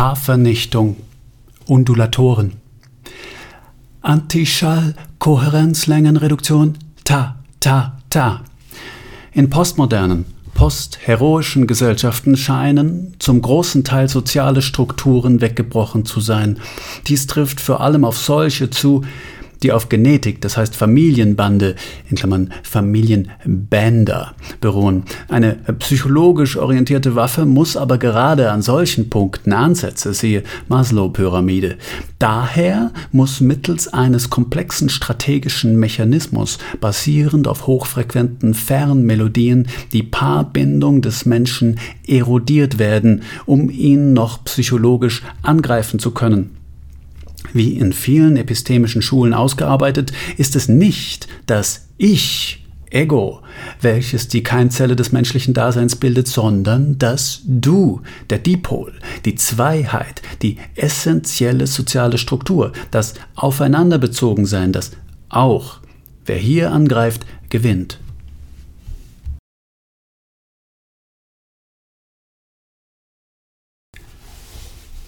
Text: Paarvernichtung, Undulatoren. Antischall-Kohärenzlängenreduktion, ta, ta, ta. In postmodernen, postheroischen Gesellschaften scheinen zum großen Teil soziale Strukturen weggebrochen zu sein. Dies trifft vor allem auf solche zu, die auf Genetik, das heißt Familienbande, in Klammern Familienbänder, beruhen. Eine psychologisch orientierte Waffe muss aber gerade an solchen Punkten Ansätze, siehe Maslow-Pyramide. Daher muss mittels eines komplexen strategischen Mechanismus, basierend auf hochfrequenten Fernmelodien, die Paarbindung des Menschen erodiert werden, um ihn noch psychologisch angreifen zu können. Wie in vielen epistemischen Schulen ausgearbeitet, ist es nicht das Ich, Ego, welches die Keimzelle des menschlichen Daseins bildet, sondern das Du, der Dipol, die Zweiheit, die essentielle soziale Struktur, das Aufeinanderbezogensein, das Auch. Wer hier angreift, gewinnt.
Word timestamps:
Paarvernichtung, 0.00 0.96
Undulatoren. 1.66 2.54
Antischall-Kohärenzlängenreduktion, 4.00 6.78
ta, 7.04 7.36
ta, 7.60 7.98
ta. 8.08 8.40
In 9.34 9.50
postmodernen, 9.50 10.24
postheroischen 10.54 11.66
Gesellschaften 11.66 12.38
scheinen 12.38 13.14
zum 13.18 13.42
großen 13.42 13.84
Teil 13.84 14.08
soziale 14.08 14.62
Strukturen 14.62 15.42
weggebrochen 15.42 16.06
zu 16.06 16.20
sein. 16.20 16.58
Dies 17.06 17.26
trifft 17.26 17.60
vor 17.60 17.82
allem 17.82 18.06
auf 18.06 18.16
solche 18.16 18.70
zu, 18.70 19.02
die 19.62 19.72
auf 19.72 19.88
Genetik, 19.88 20.40
das 20.40 20.56
heißt 20.56 20.76
Familienbande, 20.76 21.74
in 22.08 22.16
Klammern 22.16 22.52
Familienbänder, 22.62 24.34
beruhen. 24.60 25.04
Eine 25.28 25.54
psychologisch 25.78 26.56
orientierte 26.56 27.14
Waffe 27.14 27.44
muss 27.44 27.76
aber 27.76 27.98
gerade 27.98 28.50
an 28.50 28.62
solchen 28.62 29.10
Punkten 29.10 29.52
Ansätze, 29.52 30.14
siehe 30.14 30.42
Maslow-Pyramide. 30.68 31.76
Daher 32.18 32.92
muss 33.12 33.40
mittels 33.40 33.88
eines 33.88 34.30
komplexen 34.30 34.88
strategischen 34.88 35.76
Mechanismus, 35.76 36.58
basierend 36.80 37.48
auf 37.48 37.66
hochfrequenten 37.66 38.54
Fernmelodien, 38.54 39.68
die 39.92 40.02
Paarbindung 40.02 41.02
des 41.02 41.26
Menschen 41.26 41.78
erodiert 42.06 42.78
werden, 42.78 43.22
um 43.46 43.70
ihn 43.70 44.12
noch 44.12 44.44
psychologisch 44.44 45.22
angreifen 45.42 45.98
zu 45.98 46.10
können. 46.10 46.59
Wie 47.52 47.78
in 47.78 47.92
vielen 47.92 48.36
epistemischen 48.36 49.02
Schulen 49.02 49.34
ausgearbeitet, 49.34 50.12
ist 50.36 50.56
es 50.56 50.68
nicht 50.68 51.28
das 51.46 51.88
Ich, 51.96 52.60
Ego, 52.90 53.42
welches 53.80 54.26
die 54.26 54.42
Keimzelle 54.42 54.96
des 54.96 55.12
menschlichen 55.12 55.54
Daseins 55.54 55.94
bildet, 55.94 56.26
sondern 56.26 56.98
das 56.98 57.42
Du, 57.46 58.02
der 58.28 58.38
Dipol, 58.38 58.92
die 59.24 59.36
Zweiheit, 59.36 60.22
die 60.42 60.58
essentielle 60.74 61.68
soziale 61.68 62.18
Struktur, 62.18 62.72
das 62.90 63.14
Aufeinanderbezogensein, 63.36 64.72
das 64.72 64.90
Auch. 65.28 65.78
Wer 66.26 66.38
hier 66.38 66.72
angreift, 66.72 67.26
gewinnt. 67.48 68.00